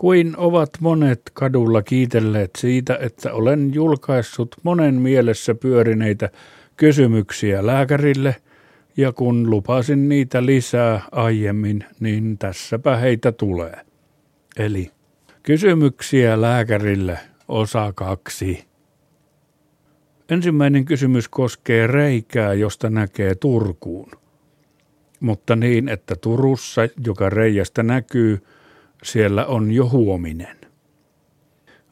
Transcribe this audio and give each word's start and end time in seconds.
kuin 0.00 0.34
ovat 0.36 0.70
monet 0.80 1.22
kadulla 1.32 1.82
kiitelleet 1.82 2.50
siitä, 2.58 2.98
että 3.00 3.32
olen 3.32 3.74
julkaissut 3.74 4.56
monen 4.62 4.94
mielessä 4.94 5.54
pyörineitä 5.54 6.30
kysymyksiä 6.76 7.66
lääkärille, 7.66 8.36
ja 8.96 9.12
kun 9.12 9.50
lupasin 9.50 10.08
niitä 10.08 10.46
lisää 10.46 11.00
aiemmin, 11.12 11.84
niin 12.00 12.38
tässäpä 12.38 12.96
heitä 12.96 13.32
tulee. 13.32 13.80
Eli 14.56 14.90
kysymyksiä 15.42 16.40
lääkärille 16.40 17.18
osa 17.48 17.92
kaksi. 17.92 18.64
Ensimmäinen 20.30 20.84
kysymys 20.84 21.28
koskee 21.28 21.86
reikää, 21.86 22.54
josta 22.54 22.90
näkee 22.90 23.34
Turkuun. 23.34 24.10
Mutta 25.20 25.56
niin, 25.56 25.88
että 25.88 26.16
Turussa, 26.16 26.82
joka 27.06 27.30
reiästä 27.30 27.82
näkyy, 27.82 28.40
siellä 29.02 29.46
on 29.46 29.72
jo 29.72 29.88
huominen. 29.88 30.56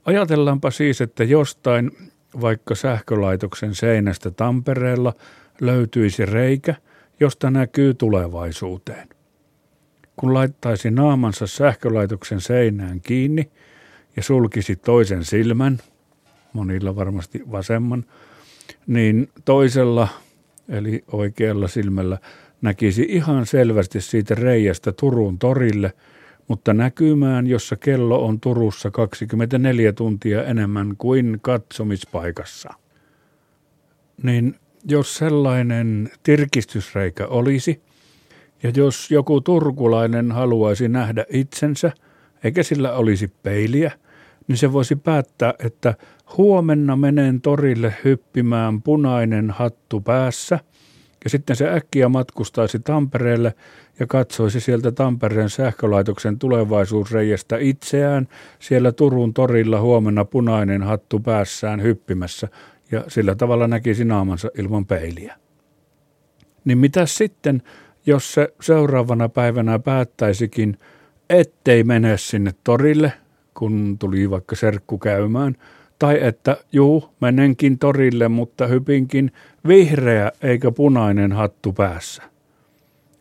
Ajatellaanpa 0.04 0.70
siis, 0.70 1.00
että 1.00 1.24
jostain, 1.24 1.90
vaikka 2.40 2.74
sähkölaitoksen 2.74 3.74
seinästä 3.74 4.30
Tampereella, 4.30 5.14
löytyisi 5.60 6.26
reikä, 6.26 6.74
josta 7.20 7.50
näkyy 7.50 7.94
tulevaisuuteen. 7.94 9.08
Kun 10.16 10.34
laittaisi 10.34 10.90
naamansa 10.90 11.46
sähkölaitoksen 11.46 12.40
seinään 12.40 13.00
kiinni 13.00 13.50
ja 14.16 14.22
sulkisi 14.22 14.76
toisen 14.76 15.24
silmän, 15.24 15.78
monilla 16.52 16.96
varmasti 16.96 17.42
vasemman, 17.52 18.04
niin 18.86 19.28
toisella, 19.44 20.08
eli 20.68 21.04
oikealla 21.12 21.68
silmällä, 21.68 22.18
näkisi 22.62 23.06
ihan 23.08 23.46
selvästi 23.46 24.00
siitä 24.00 24.34
reiästä 24.34 24.92
Turun 24.92 25.38
torille, 25.38 25.92
mutta 26.48 26.74
näkymään, 26.74 27.46
jossa 27.46 27.76
kello 27.76 28.24
on 28.24 28.40
Turussa 28.40 28.90
24 28.90 29.92
tuntia 29.92 30.44
enemmän 30.44 30.94
kuin 30.98 31.38
katsomispaikassa. 31.42 32.74
Niin 34.22 34.54
jos 34.84 35.16
sellainen 35.16 36.10
tirkistysreikä 36.22 37.26
olisi, 37.26 37.80
ja 38.62 38.72
jos 38.76 39.10
joku 39.10 39.40
turkulainen 39.40 40.32
haluaisi 40.32 40.88
nähdä 40.88 41.24
itsensä, 41.28 41.92
eikä 42.44 42.62
sillä 42.62 42.92
olisi 42.92 43.28
peiliä, 43.42 43.92
niin 44.48 44.58
se 44.58 44.72
voisi 44.72 44.96
päättää, 44.96 45.54
että 45.58 45.94
huomenna 46.36 46.96
menen 46.96 47.40
torille 47.40 47.94
hyppimään 48.04 48.82
punainen 48.82 49.50
hattu 49.50 50.00
päässä, 50.00 50.58
ja 51.24 51.30
sitten 51.30 51.56
se 51.56 51.68
äkkiä 51.74 52.08
matkustaisi 52.08 52.78
Tampereelle 52.78 53.54
ja 54.00 54.06
katsoisi 54.06 54.60
sieltä 54.60 54.92
Tampereen 54.92 55.50
sähkölaitoksen 55.50 56.38
tulevaisuusreiästä 56.38 57.56
itseään 57.58 58.28
siellä 58.58 58.92
Turun 58.92 59.34
torilla 59.34 59.80
huomenna 59.80 60.24
punainen 60.24 60.82
hattu 60.82 61.20
päässään 61.20 61.82
hyppimässä 61.82 62.48
ja 62.90 63.04
sillä 63.08 63.34
tavalla 63.34 63.68
näkisi 63.68 64.04
naamansa 64.04 64.48
ilman 64.58 64.86
peiliä. 64.86 65.36
Niin 66.64 66.78
mitä 66.78 67.06
sitten, 67.06 67.62
jos 68.06 68.34
se 68.34 68.54
seuraavana 68.60 69.28
päivänä 69.28 69.78
päättäisikin, 69.78 70.78
ettei 71.30 71.84
mene 71.84 72.18
sinne 72.18 72.50
torille, 72.64 73.12
kun 73.54 73.96
tuli 73.98 74.30
vaikka 74.30 74.56
serkku 74.56 74.98
käymään, 74.98 75.56
tai 75.98 76.18
että 76.22 76.56
juu, 76.72 77.10
menenkin 77.20 77.78
torille, 77.78 78.28
mutta 78.28 78.66
hypinkin 78.66 79.32
vihreä 79.68 80.32
eikä 80.42 80.70
punainen 80.70 81.32
hattu 81.32 81.72
päässä. 81.72 82.22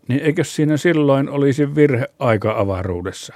Niin 0.07 0.21
eikö 0.21 0.43
siinä 0.43 0.77
silloin 0.77 1.29
olisi 1.29 1.75
virhe 1.75 2.05
aika 2.19 2.59
avaruudessa, 2.59 3.33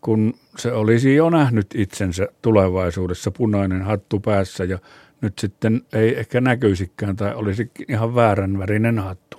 kun 0.00 0.34
se 0.56 0.72
olisi 0.72 1.14
jo 1.14 1.30
nähnyt 1.30 1.66
itsensä 1.74 2.28
tulevaisuudessa 2.42 3.30
punainen 3.30 3.82
hattu 3.82 4.20
päässä 4.20 4.64
ja 4.64 4.78
nyt 5.20 5.38
sitten 5.38 5.82
ei 5.92 6.18
ehkä 6.18 6.40
näkyisikään 6.40 7.16
tai 7.16 7.34
olisi 7.34 7.70
ihan 7.88 8.14
väärän 8.14 8.58
värinen 8.58 8.98
hattu. 8.98 9.38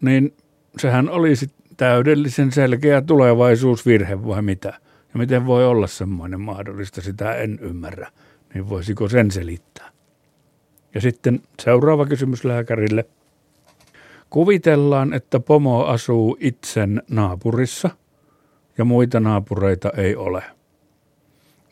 Niin 0.00 0.34
sehän 0.78 1.08
olisi 1.08 1.50
täydellisen 1.76 2.52
selkeä 2.52 3.02
tulevaisuusvirhe 3.02 4.26
vai 4.26 4.42
mitä? 4.42 4.80
Ja 5.12 5.18
miten 5.18 5.46
voi 5.46 5.66
olla 5.66 5.86
semmoinen 5.86 6.40
mahdollista, 6.40 7.00
sitä 7.00 7.34
en 7.34 7.58
ymmärrä. 7.62 8.10
Niin 8.54 8.68
voisiko 8.68 9.08
sen 9.08 9.30
selittää? 9.30 9.90
Ja 10.94 11.00
sitten 11.00 11.40
seuraava 11.60 12.06
kysymys 12.06 12.44
lääkärille. 12.44 13.04
Kuvitellaan, 14.30 15.14
että 15.14 15.40
pomo 15.40 15.84
asuu 15.84 16.36
itsen 16.40 17.02
naapurissa 17.10 17.90
ja 18.78 18.84
muita 18.84 19.20
naapureita 19.20 19.90
ei 19.96 20.16
ole. 20.16 20.42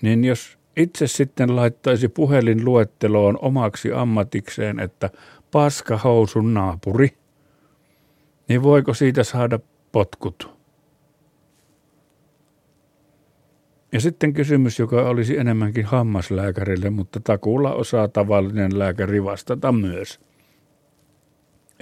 Niin 0.02 0.24
jos 0.24 0.58
itse 0.76 1.06
sitten 1.06 1.56
laittaisi 1.56 2.08
puhelinluetteloon 2.08 3.38
omaksi 3.42 3.92
ammatikseen, 3.92 4.80
että 4.80 5.10
paskahousun 5.52 6.54
naapuri, 6.54 7.16
niin 8.48 8.62
voiko 8.62 8.94
siitä 8.94 9.24
saada 9.24 9.58
potkut? 9.92 10.55
Ja 13.92 14.00
sitten 14.00 14.32
kysymys, 14.32 14.78
joka 14.78 15.08
olisi 15.08 15.38
enemmänkin 15.38 15.84
hammaslääkärille, 15.84 16.90
mutta 16.90 17.20
takuulla 17.20 17.74
osaa 17.74 18.08
tavallinen 18.08 18.78
lääkäri 18.78 19.24
vastata 19.24 19.72
myös. 19.72 20.20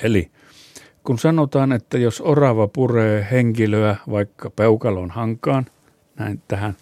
Eli 0.02 0.30
kun 1.04 1.18
sanotaan, 1.18 1.72
että 1.72 1.98
jos 1.98 2.20
orava 2.20 2.68
puree 2.68 3.26
henkilöä 3.30 3.96
vaikka 4.10 4.50
peukalon 4.50 5.10
hankaan, 5.10 5.66
näin 6.18 6.42
tähän, 6.48 6.76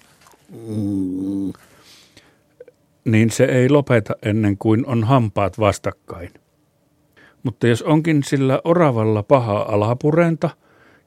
niin 3.05 3.31
se 3.31 3.45
ei 3.45 3.69
lopeta 3.69 4.15
ennen 4.23 4.59
kuin 4.59 4.87
on 4.87 5.05
hampaat 5.05 5.59
vastakkain. 5.59 6.31
Mutta 7.43 7.67
jos 7.67 7.83
onkin 7.83 8.23
sillä 8.23 8.61
oravalla 8.65 9.23
paha 9.23 9.67
alapurenta 9.69 10.51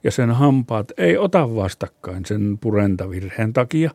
ja 0.06 0.12
sen 0.12 0.32
hampaat 0.32 0.92
ei 0.98 1.18
ota 1.18 1.56
vastakkain 1.56 2.26
sen 2.26 2.58
purentavirheen 2.62 3.54
takia, 3.54 3.92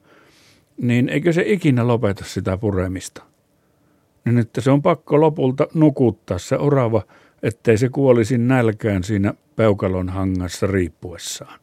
niin 0.76 1.08
eikö 1.08 1.32
se 1.32 1.42
ikinä 1.46 1.86
lopeta 1.86 2.24
sitä 2.24 2.56
puremista? 2.56 3.22
Niin 4.24 4.38
että 4.38 4.60
se 4.60 4.70
on 4.70 4.82
pakko 4.82 5.20
lopulta 5.20 5.66
nukuttaa 5.74 6.38
se 6.38 6.56
orava, 6.56 7.02
ettei 7.42 7.78
se 7.78 7.88
kuolisi 7.88 8.38
nälkään 8.38 9.04
siinä 9.04 9.34
peukalon 9.56 10.08
hangassa 10.08 10.66
riippuessaan. 10.66 11.60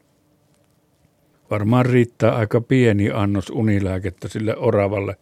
Varmaan 1.50 1.86
riittää 1.86 2.36
aika 2.36 2.62
pieni 2.62 3.12
annos 3.12 3.50
unilääkettä 3.50 4.28
sille 4.28 4.58
oravalle, 4.58 5.16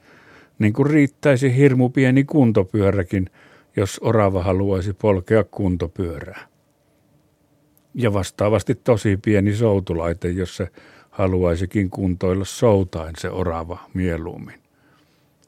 niin 0.60 0.74
kuin 0.74 0.90
riittäisi 0.90 1.58
hirmu 1.58 1.90
pieni 1.90 2.24
kuntopyöräkin, 2.24 3.30
jos 3.76 4.00
orava 4.04 4.44
haluaisi 4.44 4.94
polkea 4.94 5.44
kuntopyörää. 5.44 6.55
Ja 7.98 8.14
vastaavasti 8.14 8.76
tosi 8.76 9.18
pieni 9.18 9.56
soutulaite, 9.56 10.30
jos 10.30 10.58
se 10.58 10.72
haluaisikin 11.10 11.90
kuntoilla 11.90 12.46
soutain 12.46 13.16
se 13.18 13.30
orava 13.30 13.90
mieluummin. 13.94 14.64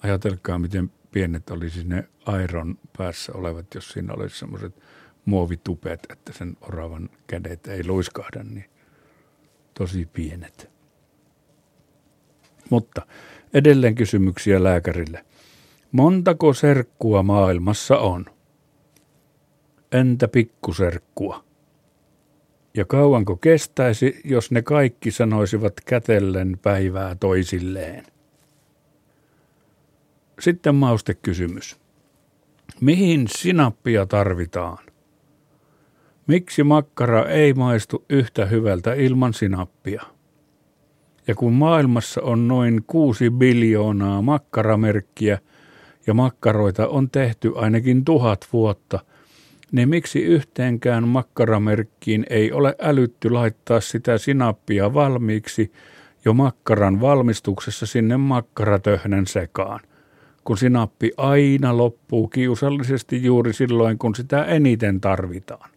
Ajatelkaa, 0.03 0.59
miten 0.59 0.91
pienet 1.11 1.49
olisi 1.49 1.83
ne 1.83 2.07
airon 2.25 2.79
päässä 2.97 3.33
olevat, 3.33 3.65
jos 3.75 3.89
siinä 3.89 4.13
olisi 4.13 4.39
semmoiset 4.39 4.75
muovitupet, 5.25 5.99
että 6.09 6.33
sen 6.33 6.57
oravan 6.61 7.09
kädet 7.27 7.67
ei 7.67 7.87
luiskahda, 7.87 8.43
niin 8.43 8.69
tosi 9.73 10.05
pienet. 10.13 10.69
Mutta 12.69 13.07
edelleen 13.53 13.95
kysymyksiä 13.95 14.63
lääkärille. 14.63 15.25
Montako 15.91 16.53
serkkua 16.53 17.23
maailmassa 17.23 17.97
on? 17.97 18.25
Entä 19.91 20.27
pikkuserkkua? 20.27 21.46
Ja 22.77 22.85
kauanko 22.85 23.35
kestäisi, 23.35 24.21
jos 24.23 24.51
ne 24.51 24.61
kaikki 24.61 25.11
sanoisivat 25.11 25.73
kätellen 25.85 26.59
päivää 26.61 27.15
toisilleen? 27.15 28.05
Sitten 30.39 30.75
maustekysymys. 30.75 31.77
Mihin 32.81 33.27
sinappia 33.27 34.05
tarvitaan? 34.05 34.77
Miksi 36.27 36.63
makkara 36.63 37.25
ei 37.25 37.53
maistu 37.53 38.05
yhtä 38.09 38.45
hyvältä 38.45 38.93
ilman 38.93 39.33
sinappia? 39.33 40.03
Ja 41.27 41.35
kun 41.35 41.53
maailmassa 41.53 42.21
on 42.21 42.47
noin 42.47 42.83
kuusi 42.87 43.29
biljoonaa 43.29 44.21
makkaramerkkiä 44.21 45.39
ja 46.07 46.13
makkaroita 46.13 46.87
on 46.87 47.09
tehty 47.09 47.51
ainakin 47.55 48.05
tuhat 48.05 48.47
vuotta, 48.53 48.99
niin 49.71 49.89
miksi 49.89 50.23
yhteenkään 50.23 51.07
makkaramerkkiin 51.07 52.25
ei 52.29 52.51
ole 52.51 52.75
älytty 52.81 53.29
laittaa 53.29 53.81
sitä 53.81 54.17
sinappia 54.17 54.93
valmiiksi 54.93 55.71
jo 56.25 56.33
makkaran 56.33 57.01
valmistuksessa 57.01 57.85
sinne 57.85 58.17
makkaratöhnän 58.17 59.27
sekaan, 59.27 59.79
kun 60.43 60.57
sinappi 60.57 61.11
aina 61.17 61.77
loppuu 61.77 62.27
kiusallisesti 62.27 63.23
juuri 63.23 63.53
silloin, 63.53 63.97
kun 63.97 64.15
sitä 64.15 64.43
eniten 64.45 65.01
tarvitaan. 65.01 65.69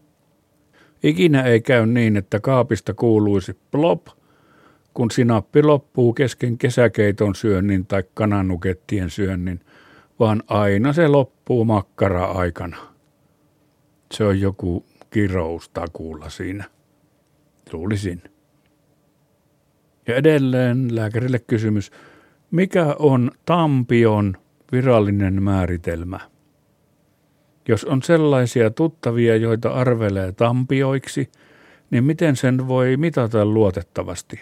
Ikinä 1.02 1.42
ei 1.42 1.60
käy 1.60 1.86
niin, 1.86 2.16
että 2.16 2.40
kaapista 2.40 2.94
kuuluisi 2.94 3.58
plop, 3.70 4.06
kun 4.94 5.10
sinappi 5.10 5.62
loppuu 5.62 6.12
kesken 6.12 6.58
kesäkeiton 6.58 7.34
syönnin 7.34 7.86
tai 7.86 8.04
kananukettien 8.14 9.10
syönnin, 9.10 9.60
vaan 10.20 10.42
aina 10.46 10.92
se 10.92 11.08
loppuu 11.08 11.64
makkara-aikana. 11.64 12.89
Se 14.14 14.24
on 14.24 14.40
joku 14.40 14.86
kirous 15.10 15.68
takuulla 15.68 16.30
siinä. 16.30 16.64
Luulisin. 17.72 18.22
Ja 20.08 20.14
edelleen 20.16 20.96
lääkärille 20.96 21.38
kysymys, 21.38 21.90
mikä 22.50 22.96
on 22.98 23.30
tampion 23.44 24.36
virallinen 24.72 25.42
määritelmä? 25.42 26.20
Jos 27.68 27.84
on 27.84 28.02
sellaisia 28.02 28.70
tuttavia, 28.70 29.36
joita 29.36 29.70
arvelee 29.70 30.32
tampioiksi, 30.32 31.30
niin 31.90 32.04
miten 32.04 32.36
sen 32.36 32.68
voi 32.68 32.96
mitata 32.96 33.46
luotettavasti? 33.46 34.40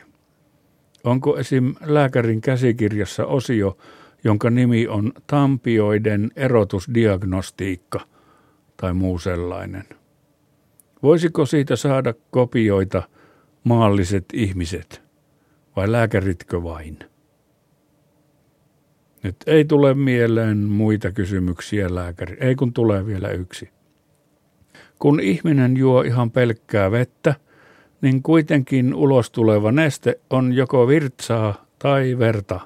Onko 1.05 1.39
esim. 1.39 1.75
lääkärin 1.81 2.41
käsikirjassa 2.41 3.27
osio, 3.27 3.79
jonka 4.25 4.51
nimi 4.51 4.89
on 4.89 5.13
tampioiden 5.27 6.31
erotusdiagnostiikka 6.37 8.01
tai 8.81 8.95
muu 8.95 9.19
sellainen? 9.19 9.85
Voisiko 11.03 11.47
siitä 11.47 11.77
saada 11.77 12.15
kopioita 12.31 13.03
maalliset 13.65 14.25
ihmiset 14.33 15.03
vai 15.77 15.93
lääkäritkö 15.93 16.63
vain? 16.63 16.99
Nyt 19.23 19.37
ei 19.47 19.65
tule 19.65 19.95
mieleen 19.95 20.59
muita 20.59 21.13
kysymyksiä 21.13 21.95
lääkäri. 21.95 22.37
Ei 22.41 22.55
kun 22.55 22.73
tulee 22.73 23.07
vielä 23.07 23.29
yksi. 23.29 23.71
Kun 24.99 25.21
ihminen 25.21 25.77
juo 25.77 26.03
ihan 26.03 26.31
pelkkää 26.31 26.91
vettä, 26.91 27.35
niin 28.01 28.23
kuitenkin 28.23 28.95
ulos 28.95 29.31
tuleva 29.31 29.73
neste 29.73 30.21
on 30.31 30.53
joko 30.53 30.89
virtsaa 30.89 31.67
tai 31.79 32.19
verta. 32.19 32.61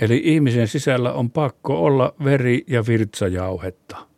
Eli 0.00 0.20
ihmisen 0.24 0.68
sisällä 0.68 1.12
on 1.12 1.30
pakko 1.30 1.84
olla 1.84 2.14
veri- 2.24 2.64
ja 2.66 2.86
virtsajauhetta. 2.86 4.11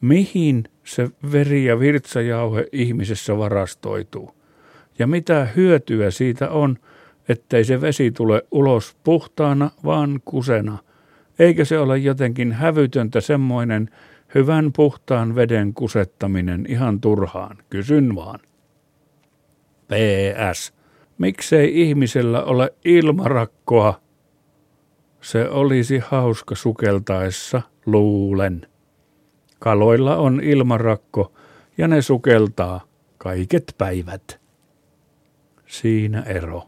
Mihin 0.00 0.64
se 0.84 1.08
veri- 1.32 1.64
ja 1.64 1.80
virtsajauhe 1.80 2.66
ihmisessä 2.72 3.38
varastoituu? 3.38 4.30
Ja 4.98 5.06
mitä 5.06 5.48
hyötyä 5.56 6.10
siitä 6.10 6.50
on, 6.50 6.78
ettei 7.28 7.64
se 7.64 7.80
vesi 7.80 8.10
tule 8.10 8.42
ulos 8.50 8.96
puhtaana, 9.04 9.70
vaan 9.84 10.20
kusena. 10.24 10.78
Eikä 11.38 11.64
se 11.64 11.78
ole 11.78 11.98
jotenkin 11.98 12.52
hävytöntä 12.52 13.20
semmoinen 13.20 13.90
hyvän 14.34 14.72
puhtaan 14.76 15.34
veden 15.34 15.74
kusettaminen 15.74 16.66
ihan 16.68 17.00
turhaan. 17.00 17.58
Kysyn 17.70 18.14
vaan. 18.14 18.40
PS. 19.88 20.74
Miksei 21.18 21.80
ihmisellä 21.80 22.44
ole 22.44 22.74
ilmarakkoa? 22.84 24.00
Se 25.20 25.48
olisi 25.48 25.98
hauska 25.98 26.54
sukeltaessa, 26.54 27.62
luulen. 27.86 28.66
Kaloilla 29.58 30.16
on 30.16 30.40
ilmarakko 30.40 31.32
ja 31.78 31.88
ne 31.88 32.02
sukeltaa 32.02 32.80
kaiket 33.18 33.74
päivät. 33.78 34.40
Siinä 35.66 36.22
ero. 36.22 36.62